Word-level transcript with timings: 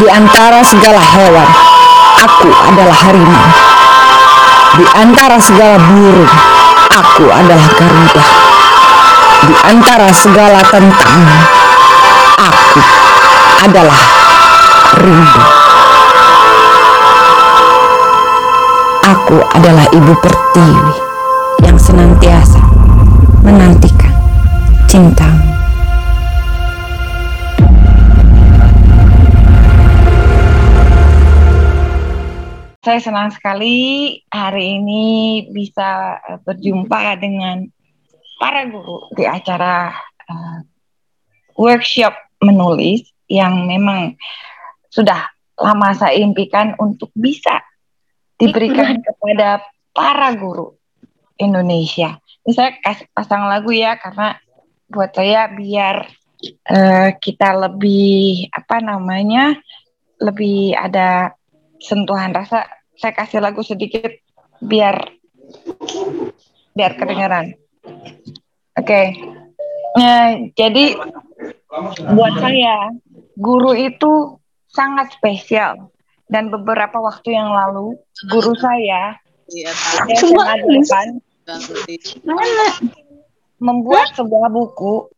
Di 0.00 0.08
antara 0.08 0.64
segala 0.64 0.96
hewan, 0.96 1.44
aku 2.24 2.48
adalah 2.48 2.96
harimau. 3.04 3.48
Di 4.80 4.84
antara 4.96 5.36
segala 5.36 5.76
burung, 5.76 6.32
aku 6.88 7.28
adalah 7.28 7.68
garuda. 7.76 8.24
Di 9.44 9.54
antara 9.68 10.08
segala 10.16 10.64
tentang, 10.72 11.20
aku 12.40 12.80
adalah 13.60 14.00
rindu. 15.04 15.42
Aku 19.04 19.36
adalah 19.52 19.84
ibu 19.92 20.16
pertiwi 20.16 20.96
yang 21.60 21.76
senantiasa 21.76 22.64
menantikan 23.44 24.16
cintamu. 24.88 25.49
Saya 32.90 33.06
senang 33.06 33.30
sekali 33.30 34.18
hari 34.34 34.82
ini 34.82 35.06
bisa 35.54 36.18
eh, 36.26 36.42
berjumpa 36.42 37.22
dengan 37.22 37.62
para 38.34 38.66
guru 38.66 39.06
di 39.14 39.22
acara 39.22 39.94
uh, 40.26 40.58
workshop 41.54 42.10
menulis 42.42 43.06
yang 43.30 43.70
memang 43.70 44.18
sudah 44.90 45.22
lama 45.54 45.94
saya 45.94 46.18
impikan 46.18 46.74
untuk 46.82 47.14
bisa 47.14 47.62
diberikan 48.42 48.98
kepada 49.06 49.62
para 49.94 50.34
guru 50.34 50.74
Indonesia. 51.38 52.18
Ini 52.42 52.52
saya 52.58 52.74
kasih 52.74 53.06
pasang 53.14 53.46
lagu 53.46 53.70
ya 53.70 54.02
karena 54.02 54.34
buat 54.90 55.14
saya 55.14 55.46
biar 55.46 56.10
uh, 56.74 57.14
kita 57.22 57.54
lebih 57.54 58.50
apa 58.50 58.82
namanya 58.82 59.54
lebih 60.18 60.74
ada 60.74 61.38
sentuhan 61.78 62.34
rasa 62.34 62.79
saya 63.00 63.16
kasih 63.16 63.40
lagu 63.40 63.64
sedikit 63.64 64.12
biar 64.60 65.00
biar 66.76 66.92
kedengaran 67.00 67.56
oke. 68.76 68.84
Okay. 68.84 69.16
nah, 69.96 70.36
jadi 70.52 71.00
buat 72.12 72.34
saya 72.36 72.92
guru 73.40 73.72
itu 73.72 74.36
sangat 74.70 75.14
spesial. 75.16 75.90
Dan 76.30 76.46
beberapa 76.46 77.02
waktu 77.02 77.34
yang 77.34 77.50
lalu 77.50 77.98
guru 78.30 78.54
saya 78.54 79.18
iya, 79.50 79.70
SMA 80.14 80.54
membuat 83.58 84.14
sebuah 84.14 84.46
buku 84.54 85.10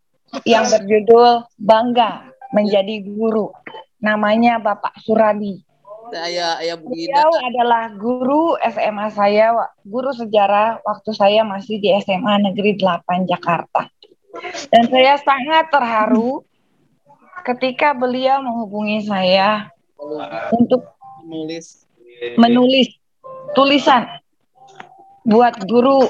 yang 0.49 0.65
berjudul 0.73 1.45
Bangga 1.61 2.33
Menjadi 2.57 3.05
Guru. 3.05 3.53
Namanya 4.01 4.57
Bapak 4.57 4.97
Suradi 5.05 5.61
saya 6.13 6.61
ayah 6.61 6.77
Beliau 6.77 7.31
adalah 7.41 7.89
guru 7.97 8.61
SMA 8.61 9.09
saya, 9.17 9.57
guru 9.81 10.13
sejarah 10.13 10.85
waktu 10.85 11.11
saya 11.17 11.41
masih 11.41 11.81
di 11.81 11.89
SMA 12.05 12.53
Negeri 12.53 12.77
8 12.77 13.25
Jakarta. 13.25 13.89
Dan 14.69 14.93
saya 14.93 15.17
sangat 15.25 15.73
terharu 15.73 16.45
ketika 17.49 17.97
beliau 17.97 18.45
menghubungi 18.45 19.09
saya 19.09 19.73
untuk 20.53 20.85
menulis. 21.25 21.89
menulis 22.39 22.89
tulisan 23.57 24.07
buat 25.27 25.59
guru 25.67 26.07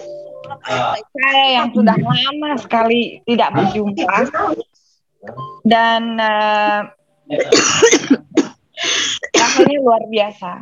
saya 1.14 1.47
yang 1.62 1.69
sudah 1.73 1.97
lama 1.97 2.50
sekali 2.58 3.23
tidak 3.25 3.55
berjumpa. 3.55 4.28
Dan 5.62 6.19
uh, 6.19 6.91
rasanya 9.53 9.78
luar 9.84 10.03
biasa. 10.08 10.53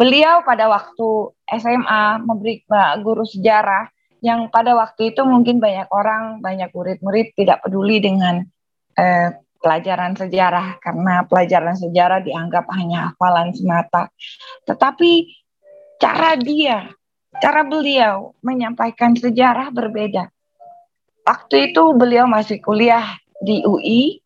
Beliau 0.00 0.40
pada 0.40 0.72
waktu 0.72 1.08
SMA 1.60 2.24
memberi 2.24 2.64
guru 3.04 3.24
sejarah 3.28 3.92
yang 4.24 4.48
pada 4.48 4.72
waktu 4.72 5.12
itu 5.12 5.20
mungkin 5.28 5.60
banyak 5.60 5.88
orang, 5.92 6.40
banyak 6.40 6.72
murid-murid 6.72 7.36
tidak 7.36 7.60
peduli 7.60 8.00
dengan 8.00 8.40
eh, 8.96 9.36
pelajaran 9.60 10.16
sejarah 10.16 10.80
karena 10.80 11.28
pelajaran 11.28 11.76
sejarah 11.76 12.24
dianggap 12.24 12.64
hanya 12.72 13.12
hafalan 13.12 13.52
semata. 13.52 14.08
Tetapi 14.64 15.28
cara 16.00 16.34
dia, 16.40 16.88
cara 17.38 17.62
beliau 17.68 18.32
menyampaikan 18.40 19.12
sejarah 19.12 19.68
berbeda. 19.70 20.32
Waktu 21.28 21.72
itu 21.72 21.84
beliau 21.92 22.24
masih 22.24 22.58
kuliah 22.64 23.04
di 23.44 23.60
UI, 23.60 24.24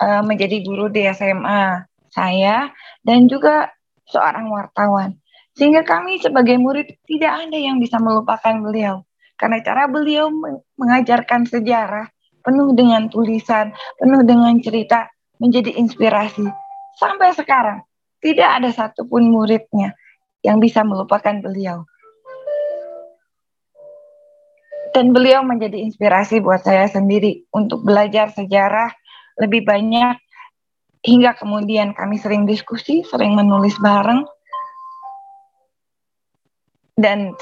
eh, 0.00 0.22
menjadi 0.24 0.64
guru 0.64 0.88
di 0.88 1.04
SMA 1.12 1.89
saya 2.10 2.70
dan 3.06 3.30
juga 3.30 3.70
seorang 4.10 4.50
wartawan. 4.50 5.16
Sehingga 5.54 5.82
kami 5.82 6.22
sebagai 6.22 6.58
murid 6.58 7.00
tidak 7.06 7.48
ada 7.48 7.58
yang 7.58 7.78
bisa 7.82 7.98
melupakan 7.98 8.54
beliau. 8.62 9.02
Karena 9.34 9.62
cara 9.64 9.88
beliau 9.88 10.28
mengajarkan 10.76 11.48
sejarah 11.48 12.06
penuh 12.44 12.72
dengan 12.76 13.08
tulisan, 13.08 13.72
penuh 13.96 14.20
dengan 14.24 14.52
cerita, 14.60 15.08
menjadi 15.40 15.72
inspirasi. 15.80 16.44
Sampai 17.00 17.32
sekarang, 17.32 17.80
tidak 18.20 18.60
ada 18.60 18.68
satupun 18.68 19.32
muridnya 19.32 19.96
yang 20.44 20.60
bisa 20.60 20.84
melupakan 20.84 21.40
beliau. 21.40 21.88
Dan 24.90 25.14
beliau 25.14 25.46
menjadi 25.46 25.86
inspirasi 25.86 26.42
buat 26.42 26.66
saya 26.66 26.90
sendiri 26.90 27.46
untuk 27.54 27.86
belajar 27.86 28.34
sejarah 28.34 28.90
lebih 29.38 29.62
banyak 29.64 30.18
hingga 31.00 31.32
kemudian 31.36 31.96
kami 31.96 32.20
sering 32.20 32.44
diskusi, 32.44 33.00
sering 33.04 33.32
menulis 33.32 33.76
bareng. 33.80 34.24
Dan 37.00 37.32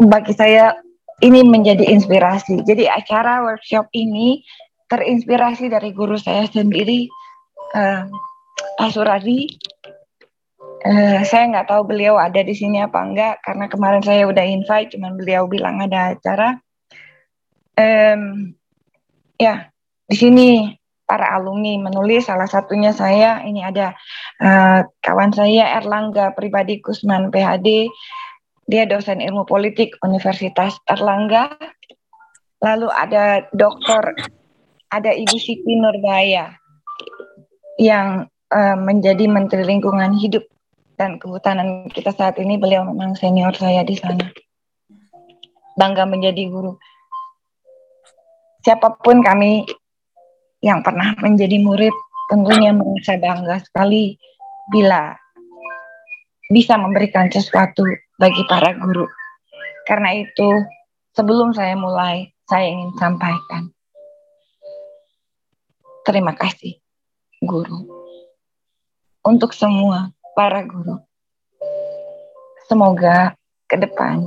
bagi 0.00 0.32
saya 0.32 0.72
ini 1.20 1.44
menjadi 1.44 1.84
inspirasi. 1.84 2.64
Jadi 2.64 2.88
acara 2.88 3.44
workshop 3.44 3.88
ini 3.92 4.40
terinspirasi 4.88 5.68
dari 5.68 5.92
guru 5.92 6.16
saya 6.16 6.48
sendiri, 6.48 7.08
uh, 7.76 8.08
Pak 8.80 8.90
Suradi. 8.92 9.48
Uh, 10.86 11.18
saya 11.26 11.50
nggak 11.50 11.66
tahu 11.66 11.82
beliau 11.88 12.14
ada 12.14 12.38
di 12.46 12.54
sini 12.54 12.78
apa 12.78 13.02
enggak, 13.02 13.42
karena 13.42 13.66
kemarin 13.66 14.02
saya 14.06 14.22
udah 14.28 14.44
invite, 14.44 14.94
cuman 14.94 15.18
beliau 15.18 15.50
bilang 15.50 15.82
ada 15.82 16.14
acara. 16.14 16.56
Um, 17.76 18.54
ya, 19.36 19.68
di 20.08 20.16
sini 20.16 20.48
para 21.06 21.32
alumni 21.38 21.78
menulis. 21.78 22.26
Salah 22.26 22.50
satunya 22.50 22.90
saya 22.90 23.40
ini 23.46 23.62
ada 23.62 23.94
uh, 24.42 24.82
kawan 25.00 25.32
saya 25.32 25.78
Erlangga 25.78 26.34
Pribadi 26.34 26.82
Kusman 26.82 27.30
PhD 27.30 27.88
dia 28.66 28.82
dosen 28.84 29.22
ilmu 29.22 29.46
politik 29.46 29.94
Universitas 30.02 30.76
Erlangga. 30.90 31.54
Lalu 32.60 32.90
ada 32.90 33.46
dokter 33.54 34.02
ada 34.90 35.10
Ibu 35.14 35.36
Siti 35.38 35.78
Nurbaya 35.78 36.50
yang 37.78 38.26
uh, 38.50 38.76
menjadi 38.76 39.30
Menteri 39.30 39.62
Lingkungan 39.62 40.18
Hidup 40.18 40.42
dan 40.98 41.22
Kehutanan 41.22 41.86
kita 41.94 42.10
saat 42.10 42.42
ini. 42.42 42.58
Beliau 42.58 42.82
memang 42.82 43.14
senior 43.14 43.54
saya 43.54 43.86
di 43.86 43.94
sana. 43.94 44.26
Bangga 45.78 46.08
menjadi 46.08 46.50
guru. 46.50 46.74
Siapa 48.66 48.98
pun 48.98 49.22
kami 49.22 49.62
yang 50.64 50.80
pernah 50.80 51.12
menjadi 51.20 51.60
murid 51.60 51.92
tentunya 52.26 52.74
merasa 52.74 53.14
bangga 53.20 53.62
sekali 53.62 54.18
bila 54.72 55.14
bisa 56.50 56.78
memberikan 56.78 57.30
sesuatu 57.30 57.82
bagi 58.18 58.42
para 58.46 58.74
guru. 58.78 59.06
Karena 59.86 60.18
itu, 60.18 60.48
sebelum 61.14 61.54
saya 61.54 61.78
mulai, 61.78 62.30
saya 62.46 62.66
ingin 62.66 62.90
sampaikan. 62.98 63.70
Terima 66.06 66.34
kasih, 66.34 66.78
guru. 67.42 67.86
Untuk 69.26 69.54
semua 69.54 70.10
para 70.38 70.62
guru. 70.62 71.02
Semoga 72.66 73.34
ke 73.66 73.78
depan 73.78 74.26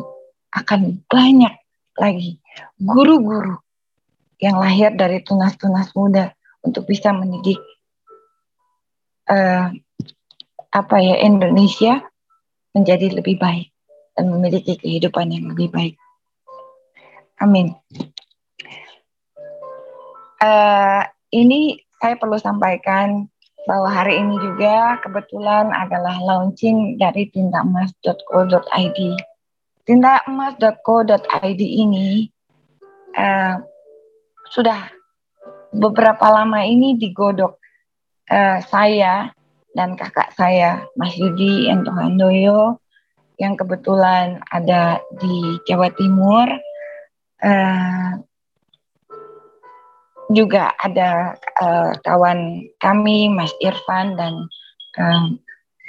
akan 0.56 1.04
banyak 1.12 1.56
lagi 2.00 2.40
guru-guru 2.80 3.60
yang 4.40 4.56
lahir 4.60 4.96
dari 4.96 5.20
tunas-tunas 5.24 5.92
muda 5.94 6.32
untuk 6.64 6.88
bisa 6.88 7.12
mendidik 7.12 7.60
uh, 9.28 9.72
apa 10.70 10.96
ya 11.02 11.20
Indonesia 11.24 12.04
menjadi 12.72 13.20
lebih 13.20 13.40
baik 13.40 13.72
dan 14.16 14.32
memiliki 14.32 14.76
kehidupan 14.80 15.32
yang 15.32 15.52
lebih 15.52 15.72
baik. 15.72 15.96
Amin. 17.40 17.72
Uh, 20.40 21.04
ini 21.36 21.84
saya 22.00 22.16
perlu 22.16 22.40
sampaikan 22.40 23.28
bahwa 23.68 23.92
hari 23.92 24.20
ini 24.20 24.40
juga 24.40 25.00
kebetulan 25.04 25.72
adalah 25.76 26.16
launching 26.20 26.96
dari 26.96 27.28
tindaemas.co.id. 27.32 29.00
Tindaemas.co.id 29.84 31.62
ini 31.62 32.32
uh, 33.20 33.56
sudah 34.50 34.90
beberapa 35.70 36.26
lama 36.30 36.66
ini 36.66 36.98
digodok 36.98 37.58
uh, 38.30 38.58
saya 38.66 39.30
dan 39.78 39.94
kakak 39.94 40.34
saya 40.34 40.90
Mas 40.98 41.14
Yudi 41.14 41.70
Ento 41.70 41.94
Handoyo 41.94 42.82
yang 43.40 43.56
kebetulan 43.56 44.42
ada 44.52 45.00
di 45.22 45.58
Jawa 45.70 45.94
Timur. 45.96 46.48
Uh, 47.40 48.20
juga 50.30 50.78
ada 50.78 51.34
uh, 51.58 51.96
kawan 52.06 52.70
kami 52.78 53.34
Mas 53.34 53.50
Irfan 53.64 54.14
dan 54.14 54.46
uh, 55.00 55.26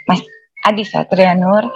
Mas 0.09 0.23
Adi 0.65 0.85
Satrianur. 0.87 1.69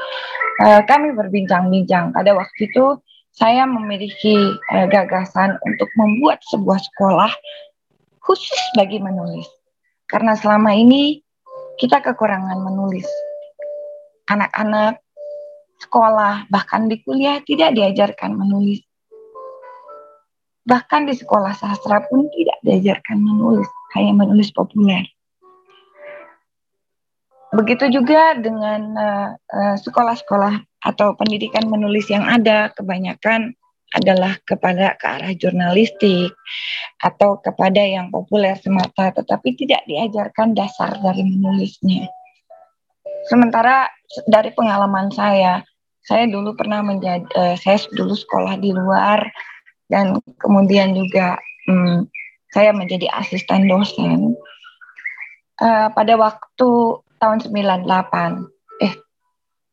Uh, 0.63 0.81
kami 0.87 1.13
berbincang-bincang 1.13 2.15
pada 2.15 2.33
waktu 2.33 2.71
itu 2.71 3.03
saya 3.35 3.67
memiliki 3.67 4.39
uh, 4.71 4.87
gagasan 4.87 5.59
untuk 5.67 5.91
membuat 5.99 6.39
sebuah 6.47 6.79
sekolah 6.79 7.31
khusus 8.23 8.63
bagi 8.79 9.03
menulis. 9.03 9.51
Karena 10.07 10.39
selama 10.39 10.71
ini 10.73 11.19
kita 11.77 11.99
kekurangan 11.99 12.63
menulis. 12.63 13.07
Anak-anak 14.31 15.03
sekolah 15.83 16.47
bahkan 16.49 16.87
di 16.87 17.03
kuliah 17.03 17.43
tidak 17.43 17.75
diajarkan 17.75 18.39
menulis. 18.39 18.81
Bahkan 20.65 21.11
di 21.11 21.15
sekolah 21.19 21.53
sastra 21.53 22.01
pun 22.09 22.25
tidak 22.33 22.57
diajarkan 22.65 23.21
menulis, 23.21 23.69
hanya 23.99 24.25
menulis 24.25 24.49
populer. 24.49 25.05
Begitu 27.53 27.93
juga 27.93 28.35
dengan 28.35 28.81
eh, 28.97 29.31
eh, 29.37 29.77
sekolah-sekolah 29.79 30.55
uh, 30.59 30.65
atau 30.85 31.17
pendidikan 31.17 31.65
menulis 31.67 32.07
yang 32.13 32.29
ada, 32.29 32.69
kebanyakan 32.77 33.57
adalah 33.95 34.37
kepada 34.43 34.99
ke 34.99 35.07
arah 35.07 35.33
jurnalistik 35.39 36.35
atau 36.99 37.39
kepada 37.39 37.81
yang 37.81 38.11
populer 38.11 38.59
semata, 38.59 39.15
tetapi 39.15 39.55
tidak 39.55 39.87
diajarkan 39.87 40.53
dasar 40.53 40.99
dari 40.99 41.23
menulisnya. 41.23 42.11
Sementara 43.31 43.89
dari 44.29 44.53
pengalaman 44.53 45.09
saya, 45.15 45.63
saya 46.05 46.29
dulu 46.29 46.53
pernah 46.59 46.85
menjadi, 46.85 47.25
uh, 47.33 47.57
saya 47.57 47.81
dulu 47.97 48.13
sekolah 48.13 48.61
di 48.61 48.75
luar 48.75 49.25
dan 49.89 50.21
kemudian 50.37 50.93
juga 50.93 51.41
hmm, 51.65 52.05
saya 52.53 52.77
menjadi 52.77 53.09
asisten 53.17 53.71
dosen 53.71 54.37
uh, 55.65 55.89
pada 55.97 56.15
waktu 56.21 56.71
tahun 57.23 57.39
98 57.41 58.54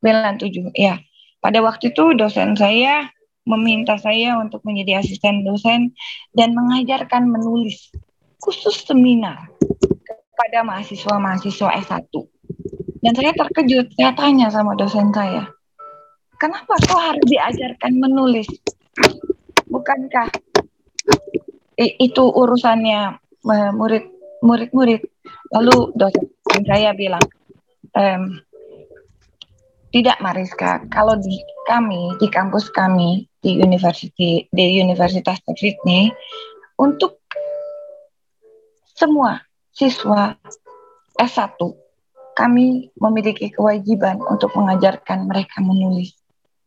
eh 0.01 0.13
97 0.42 0.74
ya 0.77 0.98
pada 1.42 1.62
waktu 1.62 1.94
itu 1.94 2.13
dosen 2.18 2.57
saya 2.57 3.09
meminta 3.45 3.98
saya 3.98 4.38
untuk 4.38 4.62
menjadi 4.65 5.01
asisten 5.01 5.42
dosen 5.45 5.94
dan 6.38 6.53
mengajarkan 6.53 7.25
menulis 7.25 7.89
khusus 8.42 8.86
seminar 8.86 9.50
kepada 10.06 10.62
mahasiswa-mahasiswa 10.65 11.69
S1 11.86 12.13
dan 13.01 13.13
saya 13.18 13.31
terkejut 13.33 13.94
saya 13.98 14.13
tanya 14.13 14.50
sama 14.53 14.77
dosen 14.77 15.09
saya 15.13 15.50
kenapa 16.42 16.74
kok 16.81 16.98
harus 16.98 17.25
diajarkan 17.30 18.01
menulis? 18.01 18.50
Bukankah 19.69 20.33
itu 21.77 22.24
urusannya 22.25 23.21
murid 23.77 24.09
murid-murid 24.42 25.06
lalu 25.53 25.94
dosen 25.94 26.62
saya 26.65 26.98
bilang 26.98 27.21
ehm, 27.94 28.42
tidak 29.91 30.17
Mariska 30.23 30.83
kalau 30.88 31.19
di 31.19 31.39
kami 31.67 32.15
di 32.17 32.27
kampus 32.31 32.71
kami 32.71 33.27
di 33.43 33.59
university 33.59 34.47
di 34.51 34.65
Universitas 34.79 35.39
Sydney 35.55 36.11
untuk 36.79 37.19
semua 38.95 39.43
siswa 39.75 40.35
S1 41.19 41.59
kami 42.35 42.89
memiliki 42.97 43.51
kewajiban 43.51 44.17
untuk 44.23 44.55
mengajarkan 44.55 45.27
mereka 45.27 45.59
menulis. 45.59 46.15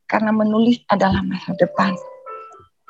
Karena 0.05 0.31
menulis 0.31 0.85
adalah 0.93 1.25
masa 1.25 1.57
depan. 1.57 1.97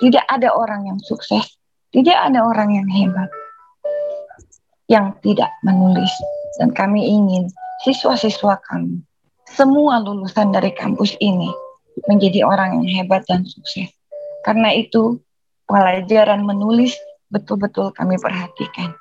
Tidak 0.03 0.27
ada 0.27 0.51
orang 0.51 0.91
yang 0.91 0.99
sukses, 0.99 1.55
tidak 1.95 2.19
ada 2.19 2.43
orang 2.43 2.75
yang 2.75 2.89
hebat 2.91 3.31
yang 4.91 5.15
tidak 5.23 5.49
menulis. 5.63 6.11
Dan 6.59 6.75
kami 6.75 7.07
ingin 7.07 7.47
siswa-siswa 7.87 8.59
kami, 8.67 9.01
semua 9.49 10.01
lulusan 10.01 10.51
dari 10.53 10.73
kampus 10.73 11.17
ini 11.21 11.51
menjadi 12.09 12.45
orang 12.45 12.83
yang 12.83 12.89
hebat 13.03 13.25
dan 13.29 13.45
sukses. 13.47 13.93
Karena 14.45 14.73
itu, 14.75 15.21
pelajaran 15.65 16.45
menulis 16.45 16.97
betul-betul 17.33 17.93
kami 17.97 18.21
perhatikan. 18.21 18.93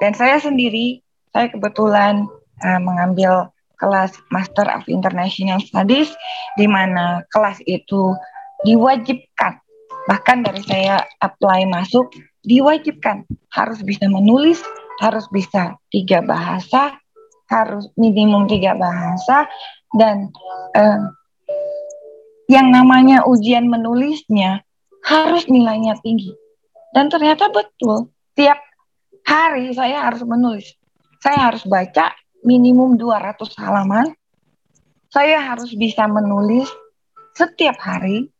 Dan 0.00 0.16
saya 0.16 0.40
sendiri, 0.40 1.04
saya 1.30 1.52
kebetulan 1.52 2.26
uh, 2.64 2.80
mengambil 2.80 3.52
kelas 3.76 4.14
Master 4.30 4.64
of 4.70 4.86
International 4.86 5.58
Studies, 5.60 6.14
di 6.56 6.70
mana 6.70 7.26
kelas 7.34 7.58
itu 7.66 8.14
diwajibkan 8.62 9.58
bahkan 10.06 10.42
dari 10.42 10.62
saya 10.66 11.02
apply 11.22 11.66
masuk 11.70 12.10
diwajibkan 12.42 13.22
harus 13.54 13.78
bisa 13.86 14.06
menulis 14.10 14.58
harus 14.98 15.26
bisa 15.30 15.78
tiga 15.94 16.22
bahasa 16.22 16.98
harus 17.52 17.92
minimum 18.00 18.48
tiga 18.48 18.72
bahasa 18.72 19.44
dan 19.92 20.32
eh, 20.72 21.00
yang 22.48 22.72
namanya 22.72 23.28
ujian 23.28 23.68
menulisnya 23.68 24.64
harus 25.04 25.44
nilainya 25.52 26.00
tinggi 26.00 26.32
dan 26.96 27.12
ternyata 27.12 27.52
betul 27.52 28.08
tiap 28.32 28.56
hari 29.28 29.68
saya 29.76 30.08
harus 30.08 30.24
menulis 30.24 30.72
saya 31.20 31.52
harus 31.52 31.68
baca 31.68 32.16
minimum 32.40 32.96
200 32.96 33.36
halaman 33.60 34.08
saya 35.12 35.44
harus 35.44 35.76
bisa 35.76 36.08
menulis 36.08 36.72
setiap 37.36 37.76
hari 37.76 38.32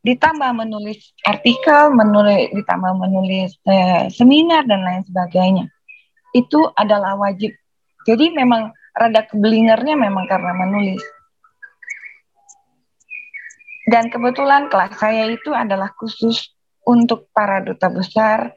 ditambah 0.00 0.50
menulis 0.56 1.12
artikel, 1.28 1.92
menulis 1.92 2.48
ditambah 2.56 2.92
menulis 2.96 3.50
eh, 3.68 4.08
seminar 4.08 4.64
dan 4.64 4.80
lain 4.80 5.02
sebagainya. 5.04 5.68
Itu 6.32 6.72
adalah 6.72 7.20
wajib. 7.20 7.52
Jadi 8.08 8.32
memang 8.32 8.72
rada 8.96 9.22
kebelingernya 9.28 9.96
memang 9.96 10.24
karena 10.28 10.52
menulis. 10.56 11.02
Dan 13.90 14.06
kebetulan 14.12 14.70
kelas 14.70 14.94
saya 14.96 15.26
itu 15.26 15.50
adalah 15.50 15.90
khusus 15.98 16.54
untuk 16.86 17.28
para 17.34 17.58
duta 17.60 17.90
besar, 17.90 18.54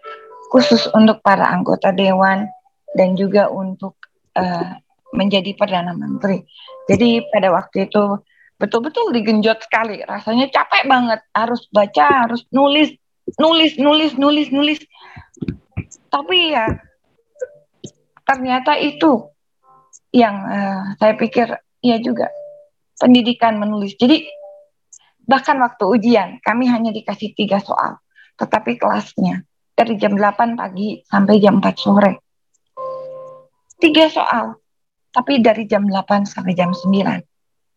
khusus 0.54 0.86
untuk 0.94 1.20
para 1.26 1.50
anggota 1.50 1.90
dewan, 1.90 2.46
dan 2.94 3.18
juga 3.18 3.50
untuk 3.50 3.98
uh, 4.38 4.78
menjadi 5.14 5.58
perdana 5.58 5.98
menteri. 5.98 6.46
Jadi 6.86 7.26
pada 7.34 7.50
waktu 7.50 7.90
itu 7.90 8.22
betul-betul 8.64 9.12
digenjot 9.12 9.60
sekali 9.66 10.00
rasanya 10.08 10.48
capek 10.48 10.88
banget 10.88 11.20
harus 11.36 11.68
baca 11.74 12.24
harus 12.24 12.48
nulis 12.54 12.96
nulis 13.36 13.76
nulis 13.76 14.16
nulis 14.16 14.48
nulis 14.56 14.80
tapi 16.08 16.56
ya 16.56 16.70
ternyata 18.24 18.80
itu 18.80 19.33
yang 20.14 20.36
uh, 20.46 20.94
saya 21.02 21.18
pikir 21.18 21.50
ya 21.82 21.98
juga 22.00 22.30
pendidikan 23.02 23.58
menulis 23.58 23.98
jadi 23.98 24.24
bahkan 25.26 25.58
waktu 25.60 25.84
ujian 25.84 26.30
kami 26.46 26.70
hanya 26.70 26.94
dikasih 26.94 27.34
tiga 27.34 27.60
soal 27.60 28.00
tetapi 28.38 28.78
kelasnya 28.78 29.44
dari 29.74 29.98
jam 29.98 30.14
8 30.14 30.54
pagi 30.56 31.02
sampai 31.10 31.42
jam 31.42 31.58
4 31.58 31.74
sore 31.76 32.14
tiga 33.82 34.08
soal 34.08 34.62
tapi 35.10 35.42
dari 35.42 35.66
jam 35.66 35.90
8 35.90 36.30
sampai 36.30 36.54
jam 36.54 36.72
9 36.72 36.88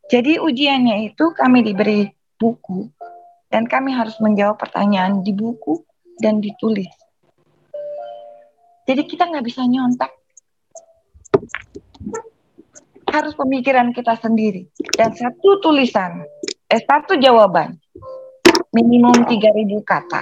jadi 0.07 0.39
ujiannya 0.39 1.11
itu 1.11 1.35
kami 1.35 1.67
diberi 1.67 2.07
buku 2.39 2.87
dan 3.51 3.67
kami 3.67 3.91
harus 3.91 4.15
menjawab 4.23 4.55
pertanyaan 4.61 5.25
di 5.25 5.35
buku 5.35 5.83
dan 6.23 6.39
ditulis. 6.39 6.91
Jadi 8.87 9.03
kita 9.03 9.27
nggak 9.27 9.47
bisa 9.47 9.67
nyontek. 9.67 10.13
Harus 13.17 13.33
pemikiran 13.33 13.97
kita 13.97 14.13
sendiri. 14.21 14.69
Dan 14.93 15.17
satu 15.17 15.57
tulisan, 15.65 16.21
eh 16.69 16.83
satu 16.85 17.17
jawaban, 17.17 17.81
minimum 18.77 19.25
3000 19.25 19.81
kata. 19.81 20.21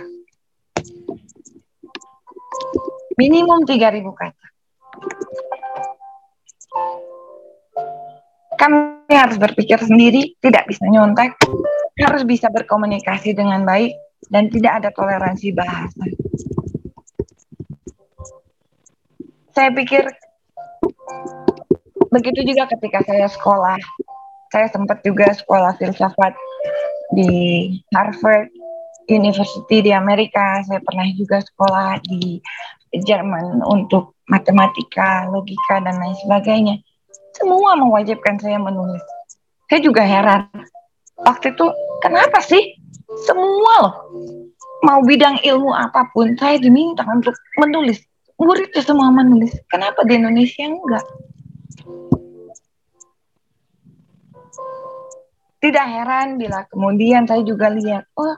Minimum 3.19 3.67
3000 3.67 4.15
kata. 4.15 4.47
Kami 8.55 9.11
harus 9.11 9.43
berpikir 9.43 9.83
sendiri, 9.83 10.39
tidak 10.39 10.71
bisa 10.71 10.87
nyontek, 10.87 11.35
harus 11.99 12.23
bisa 12.23 12.47
berkomunikasi 12.47 13.35
dengan 13.35 13.67
baik, 13.67 13.91
dan 14.31 14.47
tidak 14.55 14.79
ada 14.79 14.95
toleransi 14.95 15.51
bahasa. 15.51 16.05
Saya 19.51 19.71
pikir 19.75 20.07
begitu 22.15 22.47
juga 22.47 22.71
ketika 22.71 23.03
saya 23.03 23.27
sekolah. 23.27 23.75
Saya 24.55 24.71
sempat 24.71 25.03
juga 25.03 25.35
sekolah 25.35 25.75
filsafat 25.83 26.31
di 27.11 27.35
Harvard 27.91 28.47
University 29.11 29.83
di 29.83 29.91
Amerika. 29.91 30.63
Saya 30.63 30.79
pernah 30.79 31.11
juga 31.19 31.43
sekolah 31.43 31.99
di 32.07 32.39
Jerman 32.95 33.67
untuk 33.67 34.15
matematika, 34.31 35.27
logika 35.27 35.83
dan 35.83 35.99
lain 35.99 36.15
sebagainya. 36.23 36.79
Semua 37.35 37.75
mewajibkan 37.75 38.39
saya 38.39 38.63
menulis. 38.63 39.03
Saya 39.67 39.83
juga 39.83 40.07
heran. 40.07 40.47
Waktu 41.19 41.51
itu 41.51 41.67
kenapa 41.99 42.39
sih 42.39 42.79
semua 43.27 43.75
loh 43.83 43.95
mau 44.87 45.01
bidang 45.03 45.41
ilmu 45.43 45.73
apa 45.73 46.07
pun 46.15 46.37
saya 46.39 46.63
diminta 46.63 47.03
untuk 47.11 47.35
menulis. 47.59 47.99
Muridnya 48.39 48.83
semua 48.83 49.11
menulis. 49.11 49.55
Kenapa 49.71 50.07
di 50.07 50.19
Indonesia 50.19 50.63
enggak? 50.67 51.03
Tidak 55.65 55.87
heran 55.89 56.37
bila 56.37 56.69
kemudian 56.69 57.25
saya 57.25 57.41
juga 57.41 57.73
lihat, 57.73 58.05
oh 58.21 58.37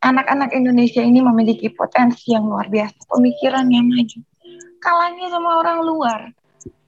anak-anak 0.00 0.50
Indonesia 0.56 1.04
ini 1.04 1.20
memiliki 1.20 1.68
potensi 1.68 2.32
yang 2.32 2.48
luar 2.48 2.72
biasa, 2.72 3.04
pemikiran 3.04 3.68
yang 3.68 3.84
maju. 3.84 4.18
Kalahnya 4.80 5.26
sama 5.28 5.50
orang 5.60 5.78
luar 5.84 6.20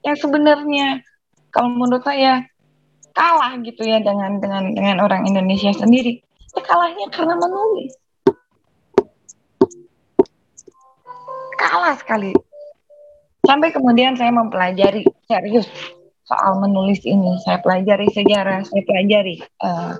yang 0.01 0.17
sebenarnya 0.17 1.05
kalau 1.53 1.69
menurut 1.77 2.01
saya 2.01 2.41
kalah 3.13 3.53
gitu 3.61 3.85
ya 3.85 4.01
dengan 4.01 4.41
dengan 4.41 4.73
dengan 4.73 4.97
orang 5.05 5.29
Indonesia 5.29 5.69
sendiri. 5.71 6.25
Ya 6.57 6.61
kalahnya 6.65 7.05
karena 7.13 7.37
menulis. 7.37 7.93
Kalah 11.61 11.95
sekali. 12.01 12.33
Sampai 13.43 13.75
kemudian 13.75 14.15
saya 14.15 14.31
mempelajari 14.31 15.03
serius 15.27 15.67
soal 16.23 16.63
menulis 16.63 17.03
ini. 17.03 17.35
Saya 17.43 17.59
pelajari 17.59 18.07
sejarah, 18.07 18.63
saya 18.63 18.83
pelajari 18.87 19.43
uh, 19.59 19.99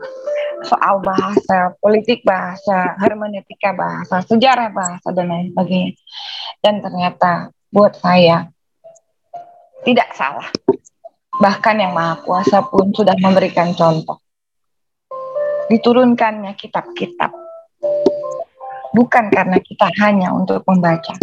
soal 0.64 1.04
bahasa, 1.04 1.76
politik 1.84 2.24
bahasa, 2.24 2.96
hermeneutika 3.04 3.76
bahasa, 3.76 4.24
sejarah 4.24 4.72
bahasa 4.72 5.12
dan 5.12 5.28
lain 5.28 5.52
sebagainya. 5.52 5.92
Dan 6.64 6.80
ternyata 6.80 7.52
buat 7.68 8.00
saya 8.00 8.48
tidak 9.84 10.16
salah. 10.16 10.48
Bahkan 11.36 11.76
yang 11.84 11.92
Maha 11.92 12.24
Kuasa 12.24 12.64
pun 12.64 12.96
sudah 12.96 13.20
memberikan 13.20 13.76
contoh. 13.76 14.24
Diturunkannya 15.68 16.56
kitab-kitab. 16.56 17.36
Bukan 18.96 19.26
karena 19.34 19.58
kita 19.60 19.90
hanya 20.00 20.32
untuk 20.32 20.64
membaca. 20.64 21.18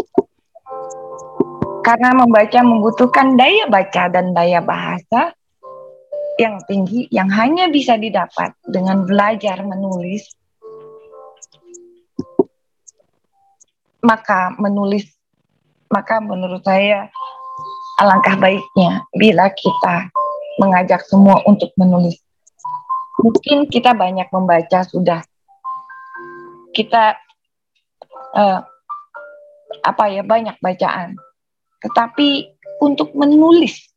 Karena 1.80 2.12
membaca 2.12 2.60
membutuhkan 2.60 3.40
daya 3.40 3.64
baca 3.66 4.12
dan 4.12 4.36
daya 4.36 4.60
bahasa 4.60 5.32
yang 6.36 6.60
tinggi 6.64 7.08
yang 7.12 7.28
hanya 7.28 7.68
bisa 7.68 8.00
didapat 8.00 8.56
dengan 8.64 9.04
belajar 9.04 9.60
menulis, 9.64 10.24
maka 14.00 14.56
menulis, 14.56 15.04
maka 15.92 16.20
menurut 16.20 16.64
saya 16.64 17.12
alangkah 18.00 18.36
baiknya 18.40 19.04
bila 19.12 19.52
kita 19.52 20.08
mengajak 20.56 21.04
semua 21.04 21.44
untuk 21.44 21.72
menulis. 21.76 22.16
Mungkin 23.20 23.68
kita 23.68 23.92
banyak 23.92 24.32
membaca 24.32 24.80
sudah, 24.88 25.20
kita 26.72 27.20
uh, 28.32 28.64
apa 29.84 30.04
ya 30.08 30.24
banyak 30.24 30.56
bacaan, 30.64 31.20
tetapi 31.80 32.54
untuk 32.80 33.12
menulis 33.12 33.90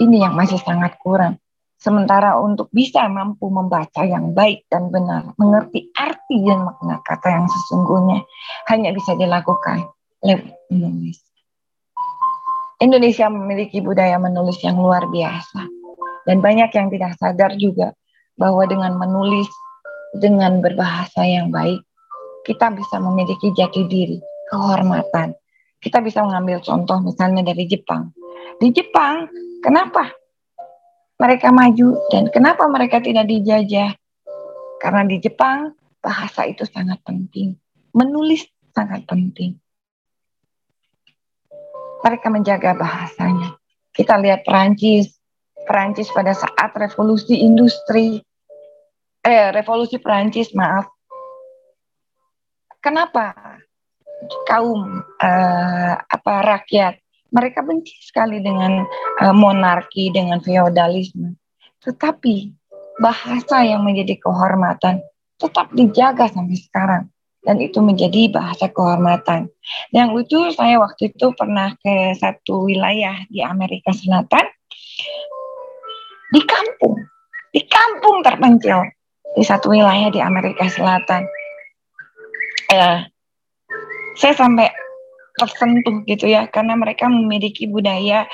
ini 0.00 0.24
yang 0.24 0.34
masih 0.34 0.58
sangat 0.60 0.98
kurang. 1.00 1.38
Sementara 1.82 2.38
untuk 2.38 2.70
bisa 2.70 3.02
mampu 3.10 3.50
membaca 3.50 4.06
yang 4.06 4.30
baik 4.30 4.70
dan 4.70 4.94
benar, 4.94 5.34
mengerti 5.34 5.90
arti 5.98 6.38
dan 6.46 6.62
makna 6.62 7.02
kata 7.02 7.26
yang 7.26 7.46
sesungguhnya, 7.50 8.22
hanya 8.70 8.94
bisa 8.94 9.18
dilakukan 9.18 9.90
lewat 10.22 10.54
menulis. 10.70 11.18
Indonesia 12.78 13.26
memiliki 13.30 13.82
budaya 13.82 14.18
menulis 14.18 14.58
yang 14.62 14.78
luar 14.78 15.10
biasa. 15.10 15.66
Dan 16.22 16.38
banyak 16.38 16.70
yang 16.70 16.86
tidak 16.90 17.18
sadar 17.18 17.58
juga 17.58 17.94
bahwa 18.38 18.62
dengan 18.66 18.94
menulis, 18.94 19.50
dengan 20.14 20.62
berbahasa 20.62 21.26
yang 21.26 21.50
baik, 21.50 21.82
kita 22.46 22.70
bisa 22.74 23.02
memiliki 23.02 23.50
jati 23.58 23.86
diri, 23.90 24.18
kehormatan. 24.50 25.34
Kita 25.82 25.98
bisa 25.98 26.22
mengambil 26.22 26.62
contoh 26.62 27.02
misalnya 27.02 27.42
dari 27.42 27.66
Jepang. 27.66 28.14
Di 28.62 28.70
Jepang, 28.70 29.26
kenapa 29.58 30.14
mereka 31.18 31.50
maju 31.50 31.98
dan 32.14 32.30
kenapa 32.30 32.70
mereka 32.70 33.02
tidak 33.02 33.26
dijajah? 33.26 33.98
Karena 34.78 35.02
di 35.02 35.18
Jepang 35.18 35.74
bahasa 35.98 36.46
itu 36.46 36.62
sangat 36.66 37.02
penting, 37.02 37.58
menulis 37.94 38.46
sangat 38.70 39.02
penting. 39.10 39.58
Mereka 42.02 42.30
menjaga 42.30 42.78
bahasanya. 42.78 43.58
Kita 43.90 44.18
lihat 44.18 44.46
Perancis, 44.46 45.18
Perancis 45.66 46.10
pada 46.10 46.34
saat 46.34 46.70
revolusi 46.74 47.42
industri, 47.42 48.22
eh 49.22 49.50
revolusi 49.54 49.98
Perancis 49.98 50.50
maaf. 50.54 50.90
Kenapa 52.82 53.51
kaum 54.48 55.02
eh, 55.20 55.94
apa 55.98 56.34
rakyat 56.42 57.02
mereka 57.32 57.64
benci 57.64 57.96
sekali 58.04 58.44
dengan 58.44 58.84
uh, 59.24 59.34
monarki, 59.34 60.12
dengan 60.12 60.38
feodalisme. 60.44 61.34
Tetapi 61.80 62.52
bahasa 63.00 63.64
yang 63.64 63.82
menjadi 63.82 64.20
kehormatan 64.20 65.00
tetap 65.40 65.72
dijaga 65.72 66.28
sampai 66.28 66.60
sekarang. 66.60 67.04
Dan 67.42 67.58
itu 67.58 67.82
menjadi 67.82 68.30
bahasa 68.30 68.70
kehormatan. 68.70 69.50
Yang 69.90 70.08
lucu 70.14 70.40
saya 70.54 70.78
waktu 70.78 71.10
itu 71.10 71.34
pernah 71.34 71.74
ke 71.82 72.14
satu 72.14 72.70
wilayah 72.70 73.18
di 73.26 73.42
Amerika 73.42 73.90
Selatan. 73.90 74.46
Di 76.30 76.38
kampung. 76.46 77.02
Di 77.50 77.66
kampung 77.66 78.22
terpencil. 78.22 78.86
Di 79.34 79.42
satu 79.42 79.74
wilayah 79.74 80.06
di 80.14 80.22
Amerika 80.22 80.70
Selatan. 80.70 81.26
Eh, 82.70 83.10
saya 84.16 84.34
sampai 84.36 84.68
tersentuh 85.36 86.04
gitu 86.04 86.28
ya 86.28 86.44
karena 86.48 86.76
mereka 86.76 87.08
memiliki 87.08 87.64
budaya 87.64 88.28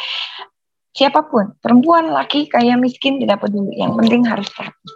siapa 0.99 1.31
pun 1.31 1.55
perempuan 1.63 2.11
laki 2.11 2.51
kaya 2.51 2.75
miskin 2.75 3.23
tidak 3.23 3.47
peduli. 3.47 3.79
Yang 3.79 3.93
penting 4.03 4.23
harus 4.27 4.51
rapi. 4.59 4.91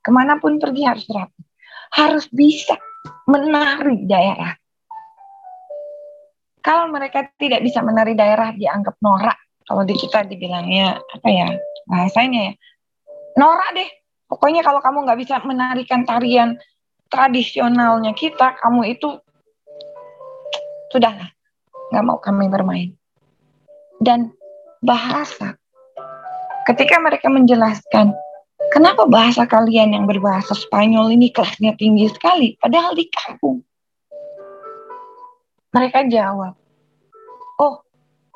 Ke 0.00 0.10
mana 0.14 0.38
pun 0.38 0.62
pergi 0.62 0.82
harus 0.86 1.06
rapi. 1.10 1.42
Harus 1.90 2.30
bisa 2.30 2.78
menari 3.26 4.06
daerah. 4.06 4.54
Kalau 6.60 6.92
mereka 6.92 7.26
tidak 7.40 7.64
bisa 7.66 7.82
menari 7.82 8.14
daerah 8.14 8.54
dianggap 8.54 8.94
norak. 9.02 9.38
Kalau 9.66 9.82
di 9.86 9.94
kita 9.98 10.26
dibilangnya 10.26 10.98
apa 10.98 11.28
ya 11.30 11.48
bahasanya 11.86 12.40
ya 12.50 12.54
norak 13.34 13.70
deh. 13.74 13.90
Pokoknya 14.30 14.62
kalau 14.62 14.78
kamu 14.78 15.10
nggak 15.10 15.18
bisa 15.26 15.42
menarikan 15.42 16.06
tarian 16.06 16.54
tradisionalnya 17.10 18.14
kita 18.14 18.54
kamu 18.62 18.94
itu 18.94 19.18
sudahlah 20.90 21.30
nggak 21.90 22.04
mau 22.06 22.18
kami 22.22 22.46
bermain. 22.46 22.90
Dan 24.00 24.32
bahasa, 24.80 25.58
ketika 26.64 26.96
mereka 27.02 27.28
menjelaskan, 27.28 28.14
kenapa 28.72 29.04
bahasa 29.04 29.44
kalian 29.44 29.92
yang 29.92 30.04
berbahasa 30.08 30.56
Spanyol 30.56 31.12
ini 31.12 31.28
kelasnya 31.34 31.76
tinggi 31.76 32.08
sekali, 32.08 32.56
padahal 32.56 32.96
di 32.96 33.10
kampung. 33.12 33.60
Mereka 35.70 36.10
jawab, 36.10 36.56
oh 37.60 37.84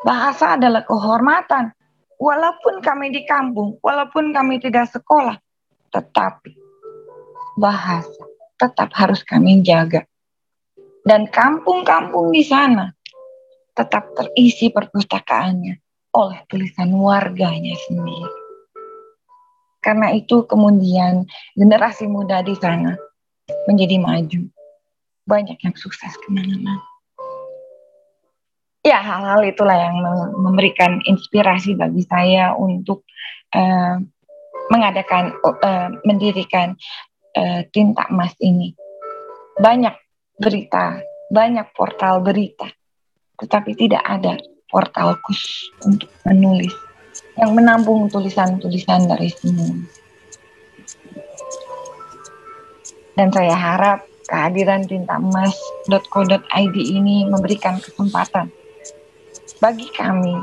bahasa 0.05 0.59
adalah 0.59 0.85
kehormatan. 0.85 1.73
Walaupun 2.15 2.79
kami 2.79 3.11
di 3.11 3.27
kampung, 3.27 3.75
walaupun 3.83 4.31
kami 4.31 4.63
tidak 4.63 4.87
sekolah, 4.95 5.35
tetapi 5.91 6.55
bahasa 7.59 8.23
tetap 8.55 8.95
harus 8.95 9.27
kami 9.27 9.67
jaga. 9.67 10.07
Dan 11.05 11.29
kampung-kampung 11.29 12.33
di 12.33 12.41
sana 12.41 12.89
tetap 13.77 14.09
terisi 14.17 14.73
perpustakaannya 14.73 15.75
oleh 16.17 16.39
tulisan 16.49 16.97
warganya 16.97 17.77
sendiri. 17.85 18.33
Karena 19.85 20.17
itu 20.17 20.49
kemudian 20.49 21.29
generasi 21.53 22.09
muda 22.09 22.41
di 22.41 22.57
sana 22.57 22.97
menjadi 23.69 24.01
maju. 24.01 24.49
Banyak 25.29 25.61
yang 25.61 25.77
sukses 25.77 26.17
ke 26.25 26.29
mana-mana. 26.33 26.81
Ya 28.85 29.01
hal-hal 29.01 29.45
itulah 29.45 29.77
yang 29.77 30.01
memberikan 30.41 31.05
inspirasi 31.05 31.77
bagi 31.77 32.05
saya 32.09 32.57
untuk 32.57 33.05
uh, 33.53 34.01
mengadakan, 34.73 35.37
uh, 35.45 35.89
mendirikan 36.09 36.77
uh, 37.37 37.61
tinta 37.73 38.09
emas 38.09 38.33
ini. 38.41 38.73
Banyak 39.61 40.04
berita, 40.45 41.01
banyak 41.33 41.73
portal 41.73 42.21
berita 42.21 42.69
tetapi 43.39 43.75
tidak 43.75 44.03
ada 44.07 44.39
portal 44.71 45.19
khusus 45.27 45.71
untuk 45.83 46.11
menulis 46.27 46.73
yang 47.39 47.55
menampung 47.55 48.07
tulisan-tulisan 48.11 49.11
dari 49.11 49.31
semua. 49.31 49.75
Dan 53.15 53.31
saya 53.31 53.55
harap 53.55 53.99
kehadiran 54.27 54.83
tinta 54.87 55.19
emas.co.id 55.19 56.77
ini 56.79 57.27
memberikan 57.31 57.79
kesempatan 57.79 58.51
bagi 59.63 59.87
kami 59.95 60.35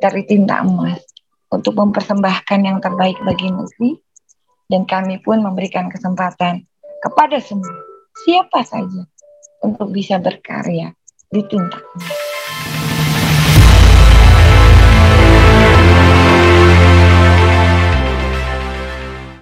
dari 0.00 0.24
tinta 0.24 0.64
emas 0.64 1.04
untuk 1.52 1.76
mempersembahkan 1.76 2.60
yang 2.64 2.80
terbaik 2.80 3.20
bagi 3.20 3.52
negeri 3.52 3.90
dan 4.72 4.88
kami 4.88 5.20
pun 5.20 5.44
memberikan 5.44 5.92
kesempatan 5.92 6.64
kepada 7.04 7.36
semua 7.42 7.74
siapa 8.24 8.64
saja 8.64 9.04
untuk 9.64 9.88
bisa 9.92 10.16
berkarya 10.20 10.92
di 11.30 11.42
emas. 11.46 12.19